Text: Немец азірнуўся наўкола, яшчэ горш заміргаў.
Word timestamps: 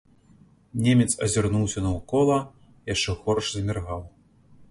Немец 0.85 1.07
азірнуўся 1.25 1.83
наўкола, 1.89 2.39
яшчэ 2.93 3.17
горш 3.21 3.45
заміргаў. 3.57 4.01